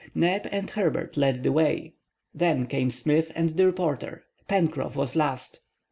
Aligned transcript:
Neb 0.15 0.47
and 0.51 0.67
Herbert 0.71 1.15
led 1.15 1.43
the 1.43 1.51
way, 1.51 1.93
then 2.33 2.65
came 2.65 2.89
Smith 2.89 3.31
and 3.35 3.49
the 3.49 3.67
reporter; 3.67 4.23
Pencroff 4.49 4.95
was 4.95 5.15
last. 5.15 5.59